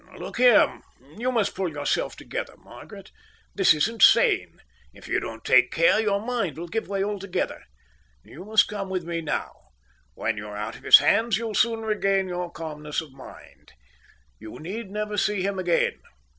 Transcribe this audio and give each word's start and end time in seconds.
"Look 0.17 0.37
here, 0.37 0.81
you 1.15 1.31
must 1.31 1.53
pull 1.53 1.69
yourself 1.69 2.15
together, 2.15 2.55
Margaret. 2.57 3.11
This 3.53 3.75
isn't 3.75 4.01
sane. 4.01 4.59
If 4.95 5.07
you 5.07 5.19
don't 5.19 5.45
take 5.45 5.69
care, 5.71 5.99
your 5.99 6.19
mind 6.19 6.57
will 6.57 6.67
give 6.69 6.87
way 6.87 7.03
altogether. 7.03 7.61
You 8.23 8.43
must 8.43 8.67
come 8.67 8.89
with 8.89 9.03
me 9.03 9.21
now. 9.21 9.53
When 10.15 10.37
you're 10.37 10.57
out 10.57 10.75
of 10.75 10.81
his 10.85 10.97
hands, 10.97 11.37
you'll 11.37 11.53
soon 11.53 11.81
regain 11.81 12.27
your 12.27 12.49
calmness 12.51 12.99
of 12.99 13.11
mind. 13.13 13.73
You 14.39 14.57
need 14.57 14.89
never 14.89 15.17
see 15.17 15.43
him 15.43 15.59
again. 15.59 16.01